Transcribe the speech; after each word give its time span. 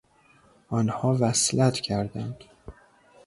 آنها 0.69 1.05
وصلت 1.21 1.79
کردند. 1.81 2.35